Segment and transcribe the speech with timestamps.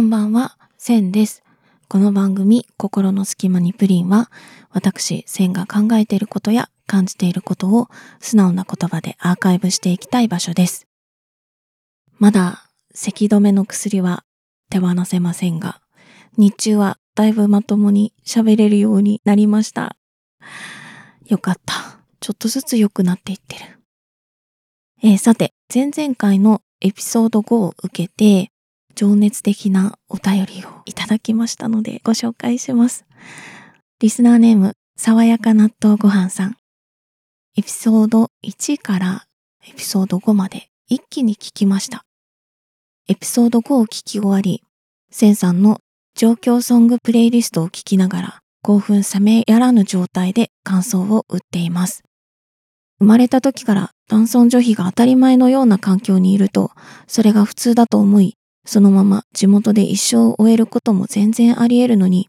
[0.00, 1.42] こんばんは、センです。
[1.86, 4.30] この番組、心の隙間にプリンは、
[4.70, 7.88] 私、センが考えていることや感じていることを
[8.18, 10.86] 素直な言葉でアーカイブしていきたい場所です。
[12.18, 14.24] まだ、咳止めの薬は
[14.70, 15.82] 手放せませんが、
[16.38, 19.98] 日中はだいぶまともに喋れるようになりました。
[21.26, 21.74] よかった。
[22.20, 23.78] ちょっとずつ良くなっていってる。
[25.02, 28.50] えーさて、前々回のエピソード5を受けて、
[28.94, 33.04] 情熱的なお便りをいただきましたのでご紹介します。
[34.00, 36.56] リスナーネーム、爽やか納豆ごはんさん。
[37.56, 39.24] エピソード1から
[39.68, 42.04] エピソード5まで一気に聞きました。
[43.08, 44.62] エピソード5を聞き終わり、
[45.10, 45.80] センさんの
[46.14, 52.02] 状況ソングプレイリストを聞きながら興奮冷めやらぬ状態で感想を打っています。
[52.98, 56.72] 生まれた時から男尊女卑が当たり前のような環境にいると、
[57.06, 62.28] それが普通だと思い、そのまま地元で一生を終えることも全然あり得るのに、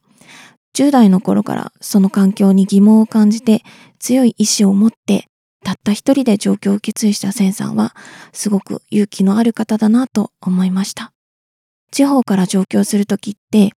[0.73, 3.63] 10代の頃からその環境に疑問を感じて
[3.99, 5.27] 強い意志を持って、
[5.63, 7.95] たった一人で状況を決意したセンさんは、
[8.33, 11.11] すごく勇気のある方だなと思いました。
[11.91, 13.71] 地方から上京するときって、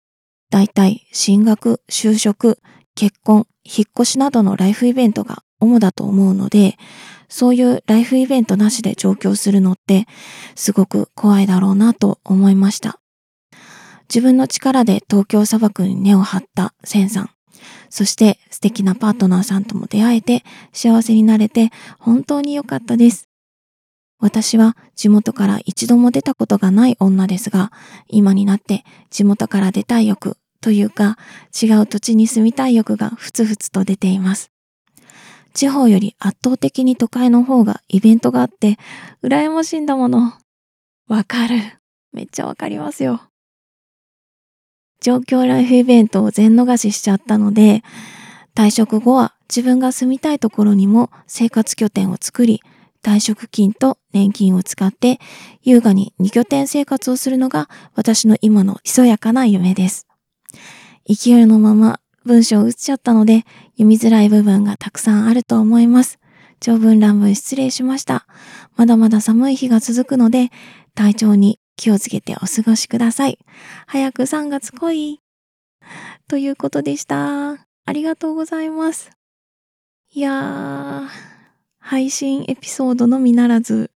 [0.50, 2.58] 大体進学、就職、
[2.94, 6.76] 結婚、引っ越しなどのライフイベントが主だと思うので、
[7.28, 10.06] そういうライフイベントなしで上京するのって
[10.54, 13.00] すごく怖いだろうなと思いました。
[14.08, 17.30] 自分の力で東京砂漠に根を張ったセンさん。
[17.88, 23.28] そして素敵なパートナーさんとも出会えて幸せになれて本当に良かったです。
[24.18, 27.72] 私は地元から一度も出たことがない女ですが、
[28.08, 31.16] 今になって地元から出たい欲というか
[31.60, 34.51] 違う土地に住みたい欲がふつふつと出ています。
[35.52, 38.78] 地方より圧倒的に都会の方がイベントがあって、
[39.22, 40.32] 羨ましいんだもの。
[41.08, 41.56] わかる。
[42.12, 43.22] めっちゃわかりますよ。
[45.00, 47.82] 状況ライフイベントを全逃ししちゃったので、
[48.54, 52.62] 退職後は自分が住みたいところにも生活拠点を作り、
[53.02, 55.18] 退職金と年金を使って
[55.62, 60.06] 優雅に二拠点生活をするのが私の今のひそやかな夢です。
[61.08, 63.44] 勢いのまま文章を打っちゃったので
[63.82, 66.20] 読みづらい部分がたくさんあると思います。
[66.60, 68.28] 長文乱文失礼しました。
[68.76, 70.50] まだまだ寒い日が続くので
[70.94, 73.38] 体調に気をつけてお過ごしください。
[73.88, 75.20] 早く3月来い。
[76.28, 77.54] ということでした。
[77.84, 79.10] ありがとうございます。
[80.12, 81.08] いやー、
[81.80, 83.90] 配信エピソードのみならず、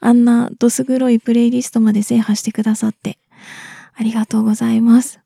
[0.00, 3.18] あんなどす黒いプレイリストまで制覇してくださって、
[3.92, 5.20] ありがとうございます。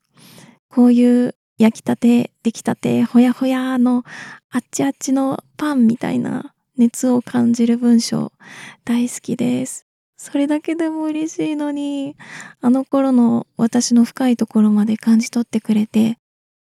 [0.69, 4.05] こういう焼きたて、出来たて、ほやほやの
[4.51, 8.33] あっちあっちのパンみたいな熱を感じる文章、
[8.85, 9.87] 大好きです。
[10.17, 12.17] それだけでも嬉しいのに、
[12.61, 16.19] あの頃の私の深いところまで感じ取ってくれて、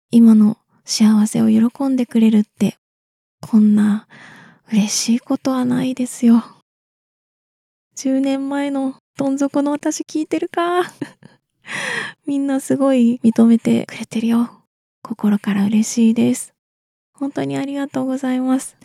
[0.09, 2.77] 今の幸せを喜んでくれるって、
[3.41, 4.07] こんな
[4.71, 6.43] 嬉しいことはないですよ。
[7.97, 10.83] 10年前のどん底の私聞いてるか？
[12.25, 14.60] みんなすごい認めてくれてるよ。
[15.01, 16.53] 心から嬉しいです。
[17.13, 18.78] 本当にありがとうございます。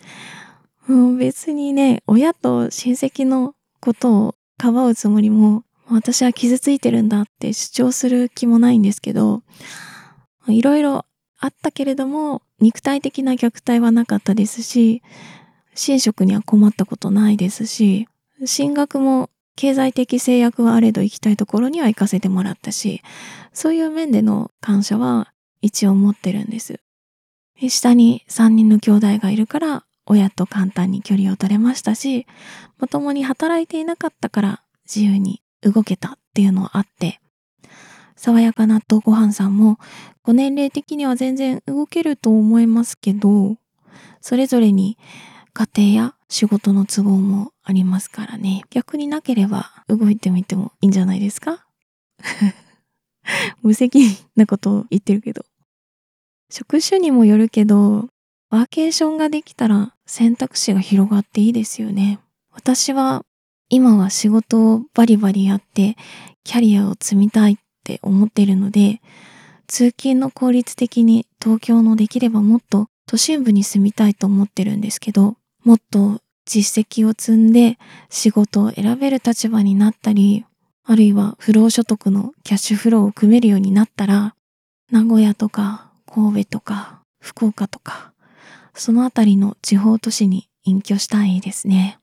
[0.87, 9.41] もう別にね、親と親戚のことをかばうつもりも、私は傷ついてるんだって主張する気もないんですけど、
[10.47, 11.05] いろいろ
[11.39, 15.01] あったけれども、肉体的な虐待はなかったですし、
[15.87, 18.07] 寝食には困ったことないですし、
[18.45, 23.01] 進学も経済的制約はあれど行きたいところには行かせてもらったし、
[23.53, 25.31] そういう面での感謝は
[25.67, 26.79] 一応持ってるんです。
[27.59, 32.25] で下に3人の兄弟がいるから、親と簡単に距離を取れましたし、
[32.79, 37.19] まともに働いていなかったから自由に動けたっていうのはあって、
[38.15, 39.77] 爽やか納豆ご飯さんも、
[40.23, 43.57] ご年齢的には全然動けると思いますけど、
[44.21, 44.97] それぞれに
[45.53, 48.63] 家庭や仕事の都合もありますからね。
[48.69, 51.65] 逆になければ動いてみてもいいんじゃないですか？
[53.61, 55.43] 無責任なことを言ってるけど。
[56.49, 58.07] 職種にもよるけど、
[58.49, 62.19] ワーケーションができたら選択肢が広がっていいですよね。
[62.51, 63.23] 私は
[63.69, 65.97] 今は仕事をバリバリやって
[66.43, 69.01] キャリアを積みたいって思ってるので、
[69.67, 75.35] 通勤の効率的に東京のできればもっと都心部に住みたいと思ってるんですけど、
[75.65, 77.77] もっと実績を積んで
[78.09, 80.45] 仕事を選べる立場になったり、
[80.85, 84.35] あるいは不労所得のキャッシュフローを組めるようになったら、
[84.89, 85.86] 名古屋とか
[86.17, 88.11] 神戸とか福岡とか、
[88.73, 91.99] そのあたりの地方都市に隠居したいですね。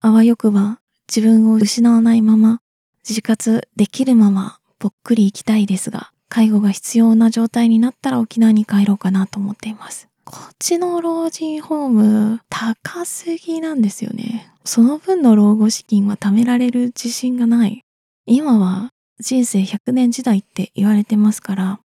[0.00, 2.60] あわよくば自分を失わないまま、
[3.08, 10.08] 自活できるままぽっくり行きたいですが、介護が必要な状態になったら沖縄に帰ろうかなと思っています。
[10.24, 14.52] こっちの老人ホーム高すぎなんですよね。
[14.64, 17.82] その分の老後資金は貯められる自信がない。
[18.26, 21.80] 今は人生100年時代って言われてますから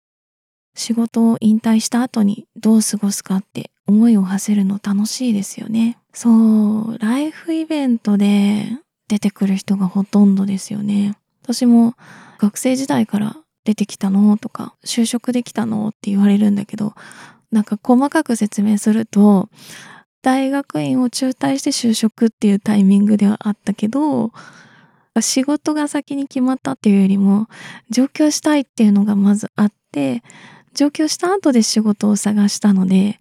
[0.78, 5.98] 仕事を引退した後にどう過ごすかって思いを馳せるの楽しいですよね。
[6.14, 8.70] そう、ライフイベントで
[9.08, 11.18] 出てくる人がほとんどですよね。
[11.42, 11.96] 私も
[12.38, 16.94] 学生時代から出てきたのとか、就職できたのって言われるんだけど、
[17.52, 19.50] なんか細かく説明すると、
[20.22, 24.32] 大学院を中退して就職っていうタイミングではあったけど、
[25.22, 27.48] 仕事が先に決まったっていうよりも、
[27.90, 30.22] 上京したいっていうのがまずあって、
[30.78, 33.20] 上京した後で仕事を探したので、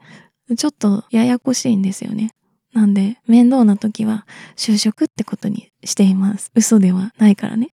[0.58, 2.32] ちょっとややこしいんですよね。
[2.74, 4.26] なんで、面倒な時は
[4.56, 6.52] 就職ってことにしています。
[6.54, 7.70] 嘘ではないからね。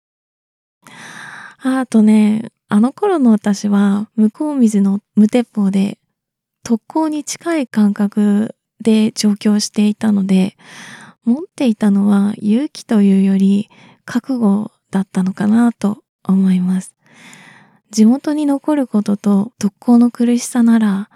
[1.62, 6.00] あとね、あの頃の私は向こう水の無鉄砲で
[6.64, 10.56] 特攻に近い感覚で上京していたので、
[11.26, 13.70] 持っていたのは勇気というより
[14.06, 16.93] 覚悟だったのかなと思います。
[17.94, 21.10] 地元に残ることと特攻の苦しさなら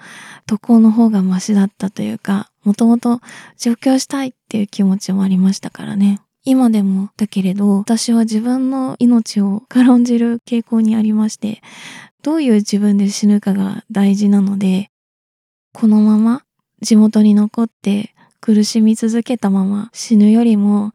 [0.45, 3.19] 特攻の方がマシだったというか、もともと
[3.57, 6.21] 上京したいっていう気持ちもありましたからね。
[6.43, 11.61] 今でもだけれど、私は自分の命を軽んじる傾向にありまして、
[12.21, 14.91] どういう自分で死ぬかが大事なので、
[15.73, 16.43] このまま
[16.81, 20.93] 地元に残って苦しみ続けたまま死ぬよりも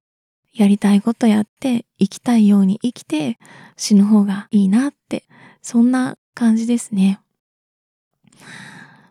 [0.55, 3.39] やりたいことやって生きたいように生きて
[3.77, 5.25] 死ぬ方がいいなって
[5.63, 7.21] そんな感じですね。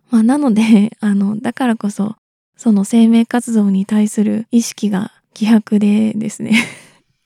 [0.10, 2.16] まあなので あのだからこそ
[2.58, 6.64] その生命活動に対する意識が希薄でですね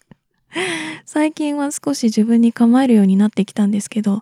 [1.06, 4.22] 最近は少し自分に構えるようになってきたんですけど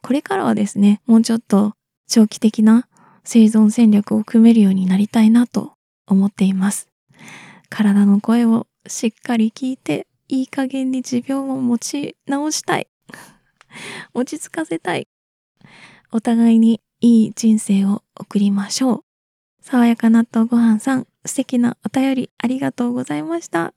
[0.00, 1.74] これからはですねもうちょっと
[2.06, 2.88] 長期的な
[3.24, 5.74] 生存戦略を組めるようになりたいなと
[6.06, 6.88] 思っています。
[7.68, 12.88] 体の声をしっかり聞いて、いい加減に持病を持ち直したい。
[14.14, 15.08] 落ち着かせたい。
[16.10, 19.04] お互いにいい人生を送りましょう。
[19.60, 23.74] 爽やか納豆ご飯さん、素敵なお便りありがとうございました。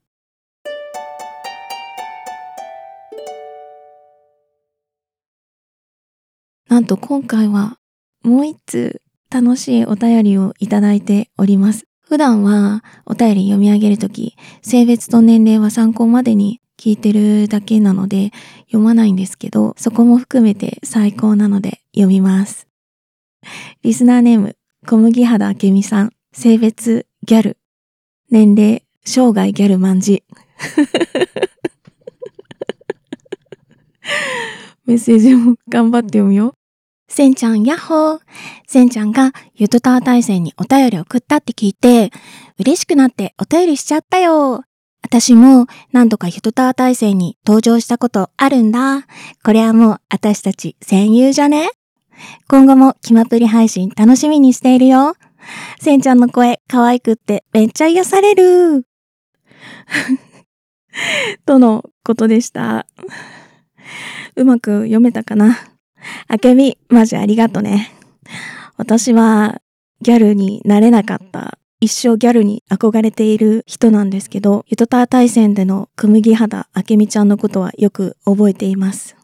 [6.69, 7.79] なんと今回は
[8.23, 11.83] もう一通楽しいお便りをいただいております。
[11.99, 18.31] 普段はお便り読み上げるとき、性別と年齢は参考までに聞いてるだけなので
[18.65, 22.67] 読まないんですけど、そこも含めて最高なので読みます。
[23.83, 24.57] リスナーネーム、
[24.87, 27.57] 小麦肌明美さん、性別、ギャル、
[28.31, 30.23] 年齢、生涯ギャル万事。
[34.87, 36.55] メッセージも頑張って読むよ。
[37.07, 38.19] せんちゃん、やっほー。
[38.65, 42.09] せんちゃんがゆとたわ大戦にお便り送ったって聞いて、
[42.57, 44.63] 嬉しくなってお便りしちゃったよ。
[45.01, 49.05] 私も何度かゆとたわ大戦に登場したことあるんだ。
[49.43, 51.69] これはもう私たち戦友じゃね？
[52.47, 55.15] 今後も気まぷり配信楽しみにしているよ。
[55.79, 58.85] せんちゃんの声可愛くってめっちゃ癒される。
[61.45, 62.85] とのことでした。
[64.35, 65.57] うまく読めたかな？
[66.27, 67.91] あけみ、マジありがとね。
[68.77, 69.61] 私は
[70.01, 71.57] ギャルになれなかった。
[71.83, 79.15] 一生ギャルに憧れている人なんですけど、ゆとた大戦での小麦肌あけみちゃんのことはよく覚えています。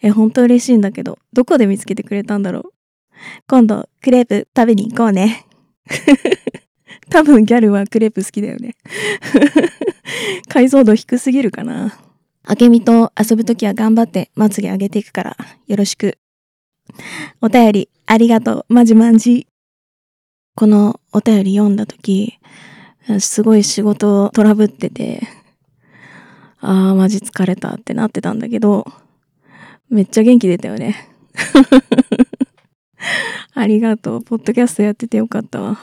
[0.00, 2.72] え、ほんと嬉しいんだけど、どこで見つけてくれたんだろう？
[3.46, 5.44] 今度、クレープ食べに行こうね。
[7.10, 8.76] 多分ギャルはクレープ好きだよね。
[10.48, 11.98] 解像度低すぎるかな。
[12.44, 15.36] あけみと遊ぶときは頑張ってまつげ上げていくから、
[15.66, 16.16] よろしく。
[17.42, 19.46] お便り、ありがとう、まじまんじ。
[20.56, 22.38] このお便り読んだとき、
[23.18, 25.26] すごい仕事トラブってて、
[26.60, 28.86] あー、マジ疲れたってなってたんだけど、
[29.90, 31.08] めっちゃ元気出たよね。
[33.52, 34.22] ありがとう。
[34.22, 35.78] ポッドキャストやっててよかったわ。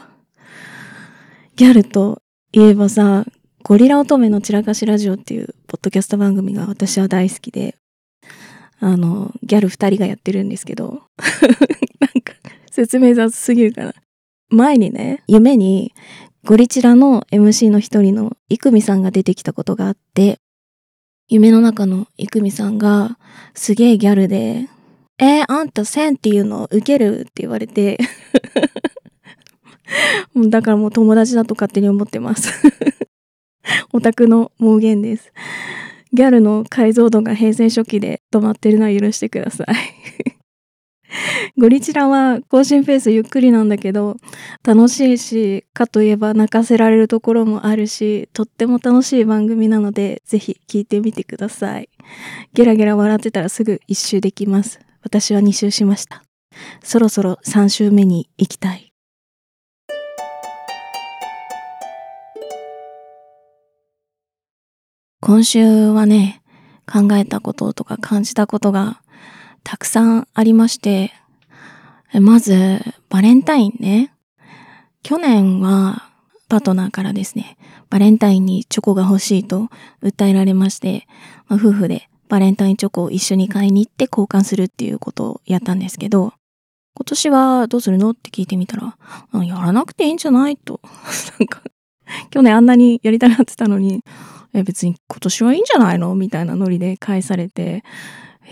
[1.55, 2.21] ギャルと
[2.53, 3.25] いえばさ、
[3.63, 7.75] ゴリラ乙女の散らかしラジオっていうポッドキャスト番組が私は大好きで、
[8.79, 11.03] あの、ギャル二人がやってるんですけど、
[11.99, 12.33] なんか
[12.71, 13.93] 説明雑すぎるかな。
[14.51, 15.93] 前にね、夢に
[16.45, 20.39] ゴリチラの MC の一人のイクミさんが出てきたことがあって、
[21.29, 23.17] 夢の中のイクミさんが
[23.53, 24.67] すげえギャルで、
[25.17, 27.21] えー、あんた1000っていうの受ける？
[27.21, 27.97] って言われて
[30.35, 32.51] だからもう友達だと勝手に思ってます
[33.93, 35.31] オタクの盲言です。
[36.11, 40.40] ギャルの解像度が平成初期で止まってるのは許してください。
[41.57, 44.17] ゴリチラは更新ペースゆっくりなんだけど、
[44.63, 51.89] 楽しいし、かといえば泣かせられるところもあるし、とっても楽しい番組なので、ぜひ聞いてみてください。
[52.53, 54.79] ゲラゲラ笑ってたらすぐ一周できます。
[55.03, 56.23] 私は二周しました。
[56.83, 58.91] そろそろ三周目に行きたい。
[65.19, 66.41] 今週はね、
[66.91, 69.01] 考えたこととか感じたことが
[69.63, 71.11] たくさんありまして、
[72.13, 74.13] まず、バレンタインね。
[75.03, 76.09] 去年は
[76.49, 77.57] パートナーからですね、
[77.89, 79.69] バレンタインにチョコが欲しいと
[80.03, 81.07] 訴えられまして、
[81.47, 86.33] まあ、夫婦でバレンタインチョコを一緒に買いに行って交換するっていうことをやったんですけど、
[86.93, 88.97] 今年はどうするのって聞いてみたら、
[89.43, 90.81] やらなくていいんじゃないと。
[91.39, 91.61] なんか、
[92.29, 94.03] 去年あんなにやりたがってたのに、
[94.53, 97.83] え別に今年はいいんじゃないのみたいなノリで返されて、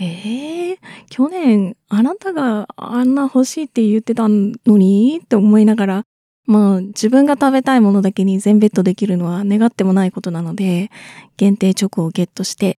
[0.02, 0.78] えー、
[1.10, 6.04] 去年あなたがあんな欲しいって言ってたのにって思いながら、
[6.46, 10.90] まあ自分が食べたいものだけに全ベッドできるのは願ってもないことなので、
[11.36, 12.78] 限定チョコをゲットして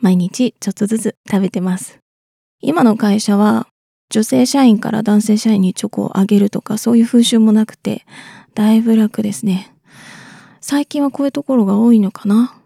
[0.00, 1.98] 毎日ちょっとずつ食べてます。
[2.62, 3.66] 今の会社は
[4.08, 8.06] 女性社員から男性社員にチョコをあげるとかそういう風習もなくて、
[8.54, 9.74] だいぶ楽ですね。
[10.62, 12.61] 最近はこういうところが多いのかな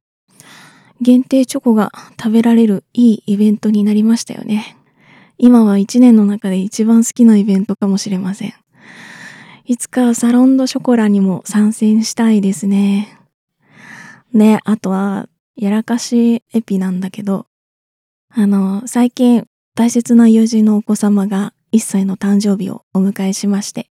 [1.00, 4.76] 限定チョコが食べられるいいイベントになりましたよね。
[5.38, 8.55] 今は一年の中で一番好きなイベントかもしれません。
[9.65, 13.19] いつかサロンドショコラにも参戦したいですね。
[14.33, 17.47] ね、あとは、やらかしエピなんだけど、
[18.29, 23.88] あの、最近大切な友人のお子様が1歳の誕生日をお迎えしまして、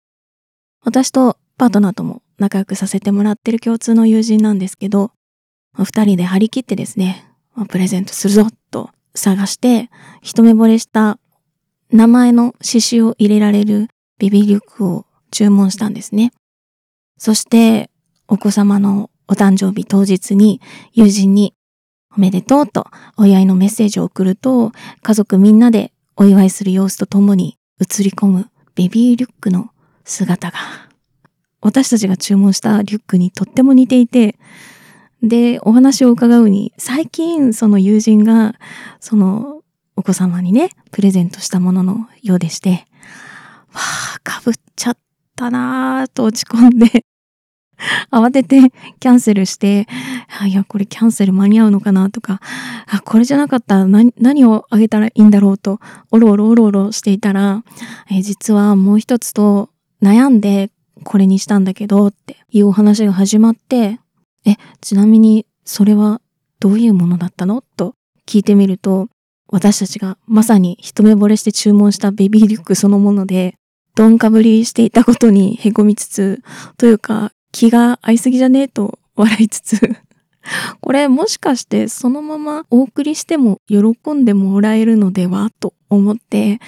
[0.84, 5.12] 私とパートナーとも仲良くさせてもらってる共通の友人なんですけど、
[5.84, 7.26] 二人で張り切ってですね、
[7.70, 9.90] プレゼントするぞと探して、
[10.22, 11.20] 一目惚れした
[11.92, 16.32] 名前の刺繍を入れられるベビーリュックを注文したんですね。
[17.18, 17.90] そして、
[18.28, 20.62] お子様のお誕生日当日に
[20.94, 21.54] 友人に
[22.16, 29.72] おめでとうとお祝いのメッセージを送ると、家族みんなでお祝いする様子とともに映り込むベビーリュックの
[30.06, 30.58] 姿が、
[31.62, 34.38] 私たちが注文したリュックにとっても似ていて、
[35.24, 38.56] で、お話を伺うに、最近その友人が、
[39.00, 39.62] その
[39.96, 42.86] お子様にね、プレゼントしたもののようでして、
[43.74, 43.82] わ
[44.16, 44.98] あ、かぶっちゃっ
[45.36, 47.06] たなぁと落ち込んで
[48.12, 49.88] 慌ててキャンセルして、
[50.48, 52.42] いや、これキャンセル間に合うのかなとか、
[52.88, 55.80] あ、これじゃなかったら何何をあげたらいいんだろうと、
[56.12, 57.64] おろおろおろおろしていたら、
[58.10, 59.70] え実はもう一つと
[60.02, 60.72] 悩んで
[61.04, 64.00] これにしたんだけどっていうお話が始まって、
[64.46, 66.22] え、ちなみにそれは
[66.60, 67.64] どういうものだったの？
[67.76, 69.10] と聞いてみると、
[69.48, 73.56] 私たちがまさに一目惚れして注文したベビーリュックそのもので、
[73.96, 76.42] どんかぶりしていたことに凹みつつ、
[76.78, 78.62] というか気が合いすぎじゃね？
[78.62, 79.96] えと笑いつつ、
[80.82, 85.50] これもしかしてそのままお送りしても喜んでもらえるのでは？
[85.60, 86.60] と思って、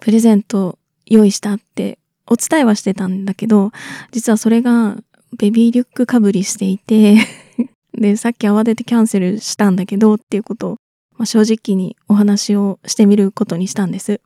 [0.00, 3.72] プレゼント用意したってお伝えはしてたんだけど、
[4.12, 4.96] 実はそれが
[5.36, 7.16] ベビーリュックかぶりしていて
[7.92, 10.76] で、さっき慌ててキャンセルしたんだけどっていうことを、
[11.16, 14.20] まあ、正直にお話をしてみることにしたんです。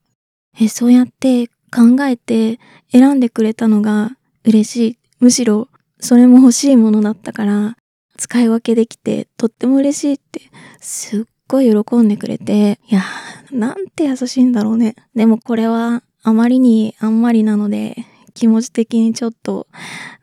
[0.60, 4.98] え、そうやって考えて選んでくれたのが嬉しい。
[5.20, 5.68] むしろ
[6.00, 7.76] それも欲しいものだったから
[8.16, 10.42] 使い分けできてとっても嬉しいって
[10.80, 13.02] すっごい喜んでくれて、いや、
[13.50, 14.96] なんて優しいんだろうね。
[15.14, 18.04] でもこれはあまりにあんまりなので
[18.34, 19.66] 気持ち的にちょっと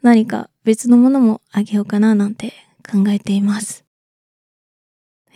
[0.02, 2.54] 何か別のものもあげようかななんて
[2.90, 3.86] 考えています。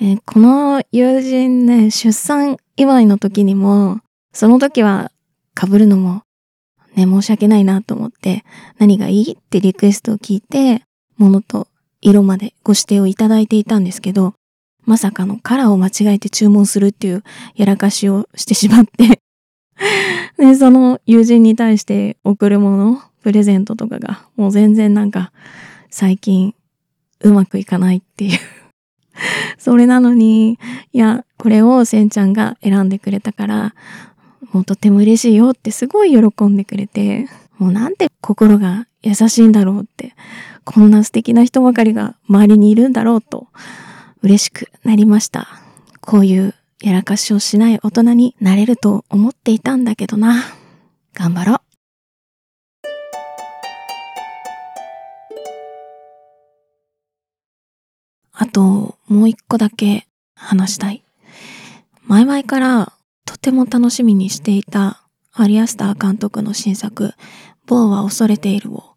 [0.01, 4.01] えー、この友人ね、出産祝いの時にも、
[4.33, 5.11] その時は
[5.59, 6.23] 被るのも
[6.95, 8.43] ね、申し訳ないなと思って、
[8.77, 10.83] 何がいいってリクエストを聞いて、
[11.17, 11.67] 物と
[12.01, 14.33] 色までご指定をいただいていたんですけど、
[14.85, 17.23] まさかのカラーを間違えて注文するっていう
[17.55, 19.21] やらかしをしてしまって
[20.37, 25.31] で、その友人に対して贈るもの、プレゼントとかが、もう全然なんか、
[25.89, 26.55] 最近、
[27.21, 28.39] うまくいかないっていう
[29.57, 30.59] それなのに、
[30.91, 33.75] いや、これをせんちゃんが選んでくれたから、
[34.51, 40.15] もうとても嬉しいよってすごい喜んでくれて、もうなんて心が優しいんだろうって、
[40.63, 43.47] こんな素敵な人ばかりが周りにいるんだろうと、
[44.21, 45.47] 嬉しくなりました。
[46.01, 50.35] こういうやらかしをしない大人になれると思っていたんだけどな。
[51.13, 51.61] 頑張ろう。
[58.33, 61.05] あと、もう一個だけ話したい。
[62.05, 62.91] 前々から
[63.23, 67.13] とても楽しみにしていたアリアスター監督の新作、
[67.65, 68.95] ボーは恐れているを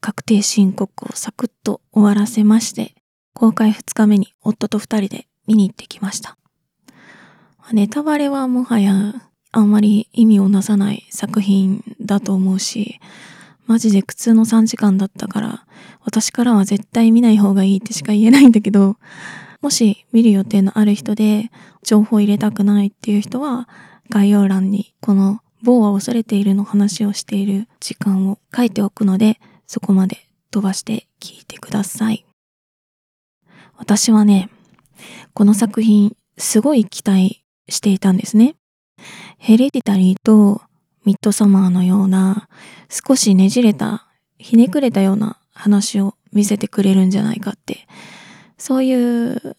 [0.00, 2.96] 確定申告をサクッと終わらせまして、
[3.32, 6.37] 公開2日目に夫と2人で見に行ってきました。
[7.72, 9.14] ネタバレはもはや
[9.52, 13.00] あんまり意味をなさない作品だと思うし、
[13.66, 15.66] マジで苦痛の3時間だったから、
[16.02, 18.96] 私からは絶対見ない方がいいってしか言えないんだけど、
[19.60, 21.50] もし見る予定のある人で
[21.82, 23.68] 情報入れたくないっていう人は、
[24.08, 30.18] 概要欄にこの某は恐れているの話をしている時間を書いておくので、そこまで
[30.50, 32.24] 飛ばして聞いてください。
[33.76, 34.48] 私はね、
[35.34, 38.56] この作品すごい期待していたんですね。
[39.38, 40.62] ヘレディタリーと
[41.04, 42.48] ミッドサマーのような
[42.88, 44.06] 少しねじれた、
[44.38, 47.86] ひねくれたような話を見せてくれるんじゃないかって、
[48.58, 49.56] そういう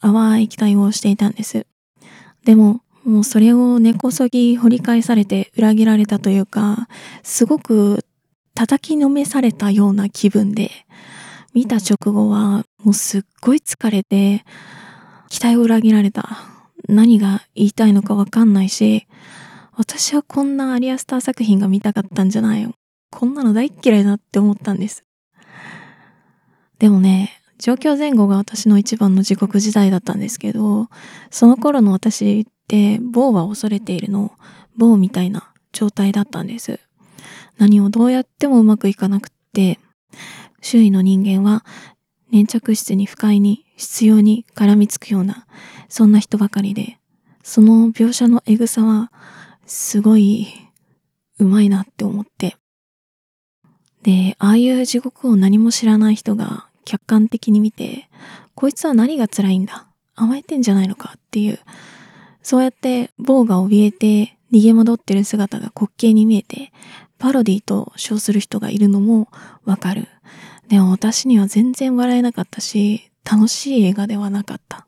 [0.00, 1.66] 淡い期待をしていたんです。
[2.44, 6.88] でも、もうそれを根こそぎ掘り返されて裏切られたというか、
[7.22, 8.04] すごく
[8.54, 10.70] 叩きのめされたような気分で、
[11.54, 14.44] 見た直後はもうすっごい疲れて、
[15.28, 16.53] 期待を裏切られた。
[16.88, 19.06] 何が言いたいのかわかんないし、
[19.76, 22.74] 私はこんなアリアスター作品が見たかったんじゃないよ。
[23.10, 25.04] こんなの大っ嫌いだって思ったんです。
[26.78, 30.88] でもね、状況前後が私の一番の地獄時代だったんですけど、
[31.30, 34.32] その頃の私って某は恐れているの、
[34.76, 36.80] 某みたいな状態だったんです。
[37.58, 39.78] 何をどうやってもうまくいかなくって、
[40.60, 41.64] 周囲の人間は
[42.32, 45.46] 粘着質に不快に必要に絡みつくような、
[45.88, 46.98] そんな人ばかりで、
[47.42, 49.12] その描写のエグさは
[49.66, 50.48] すごい、
[51.38, 52.56] うまいなって思って。
[54.02, 58.08] で、ああいう地獄を何も知らない人が客観的に見て、
[58.54, 59.88] こいつは何が辛いんだ？
[60.14, 61.58] 甘えてんじゃないのかっていう、
[62.42, 66.70] そうやって棒が怯えて逃げ戻ってる姿が滑稽に見えて、
[67.18, 69.28] パロディと称する人がいるのも
[69.64, 70.06] わかる。
[70.68, 74.86] でも私には全然笑えなかったし、楽しい映画ではなかった。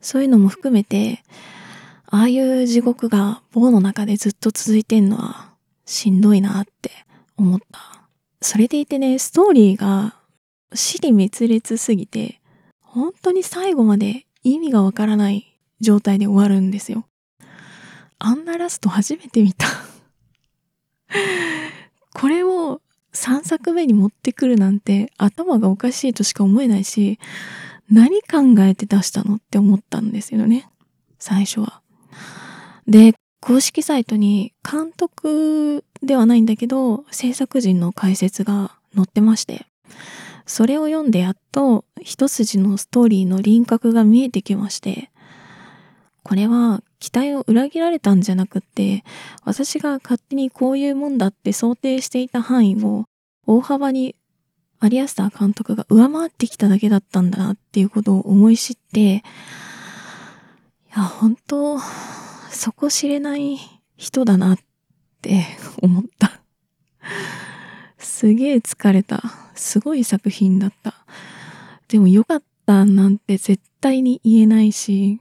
[0.00, 1.22] そういうのも含めて、
[2.06, 5.50] ああいう地獄が棒の中でずっと続いてんのは
[5.84, 6.90] しんどいなって
[7.36, 8.08] 思った。
[8.40, 10.16] それでいてね、ストーリーが
[10.74, 12.40] 死に滅裂すぎて、
[12.80, 17.06] 本当に最後まで意味がわからない状態で終わるんですよ。
[18.18, 19.66] あんなラスト初めて見た
[22.12, 27.18] これを3作目に持ってくるなんて頭がおかしいとしか思えないし、
[27.90, 30.68] 何考えて出したのって思ったんですよね。
[31.18, 31.82] 最初は。
[32.86, 39.66] で、公式サイトに監督ではないんだけど、制作人の解説が載ってまして、
[40.46, 45.10] それを読んでやっと一筋のストーリーの輪郭が見えてきまして、
[46.22, 49.02] これは期待を裏切られたんじゃなくって、
[49.44, 53.06] 私が勝手にこういうもんだって想定していた範囲を
[53.46, 54.14] 大幅に
[54.78, 59.22] アリアスター監督が上回ってきただけだったんだなっていうことを思い知って、い
[60.94, 61.78] や、本当
[62.50, 63.58] 底知れない
[63.96, 64.58] 人だなっ
[65.22, 65.46] て
[65.82, 66.40] 思った。
[67.98, 69.22] すげえ疲れた。
[69.54, 70.94] すごい作品だった。
[71.88, 75.20] でも良かったなんて絶対に言えないし、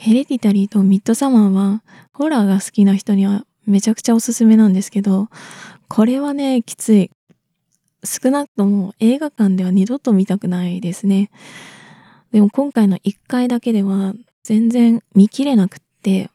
[0.00, 1.82] ヘレディタリーとミッドサマーは
[2.14, 5.28] ホラーが好きな人にはめちゃくちゃおすすめなんですけど、
[5.88, 7.10] これはね、きつい。
[8.02, 11.30] 少なくとも映画館では二度と見たくないですね。
[12.32, 16.30] でも今回の一回だけでは全然見切れなくって、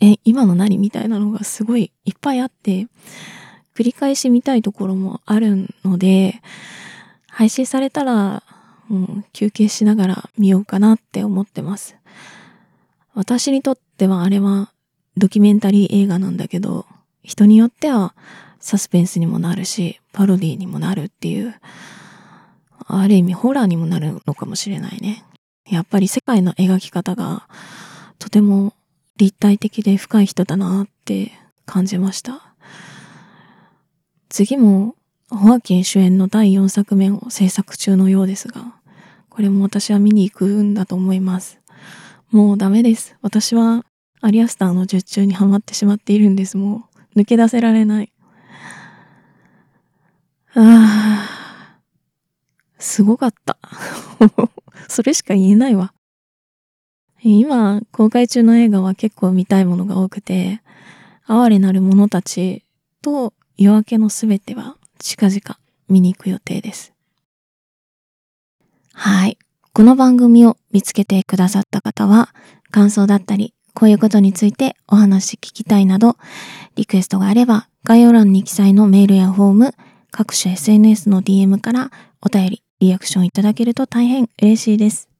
[0.00, 2.86] え、今の何みたいなのがすごいいっぱいあって、
[3.74, 6.40] 繰り返し見たいところもあるので、
[7.28, 8.42] 配信されたら、
[8.88, 11.96] もう休憩しながら見ようかなって思ってます。
[13.16, 14.70] 私にとってはあれは
[15.16, 16.84] ドキュメンタリー映画なんだけど、
[17.22, 18.14] 人によっては
[18.60, 21.54] サスペンスにもなるし、パロディにもなるっていう、
[22.86, 25.24] ある意味ホラーにもなるのかもしれないね。
[25.66, 27.48] やっぱり世界の描き方が
[28.18, 28.74] とても
[29.16, 31.32] 立体的で深い人だなって
[31.64, 32.54] 感じました。
[34.28, 34.94] 次も
[35.30, 38.74] ホアキン主演の第4作目を制作中のようですが、
[39.30, 41.58] これも私は見に行くんだと思います。
[42.30, 43.16] もうダメです。
[43.22, 43.84] 私は
[44.20, 46.56] アリアスターの術中にはまってしまっているんです。
[46.56, 48.12] もう抜け出せられない。
[50.54, 51.80] ああ、
[52.78, 53.58] すごかった。
[54.88, 55.92] それしか言えないわ。
[57.22, 60.62] 今、公開中の映画は結構見たいものが多くて、
[61.26, 62.64] 哀れなる者たち
[63.02, 65.58] と夜明けのすべては近々
[65.88, 66.92] 見に行く予定です。
[68.92, 69.38] はい。
[69.76, 72.30] この番組を見つけてくださった方は、
[72.70, 76.16] 感想だったり、こういうことについてお話聞きたいなど、
[76.76, 79.74] リクエストがあれば、概要欄に記載のメールやフォーム、
[80.10, 81.90] 各種 SNS の DM から
[82.22, 85.10] お便り、リアクションいただけると大変嬉しいです。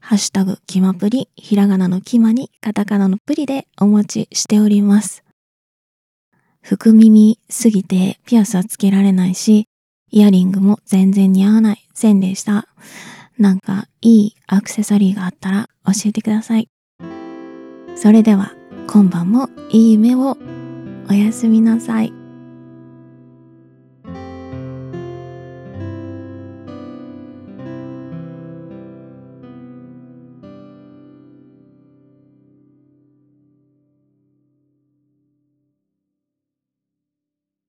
[0.00, 5.22] ハッシュタグ、キマプリ、ひらがなのキマにカタカナのプリでお待ちしております。
[6.62, 9.68] 福耳すぎてピアスはつけられないし、
[10.10, 12.66] イヤリングも全然似合わない線でした。
[13.38, 16.68] なんかいいアクセサリーがあったら教えてください。
[17.96, 18.52] それでは
[18.86, 20.36] 今晩もいい夢を
[21.08, 22.23] おやすみなさい。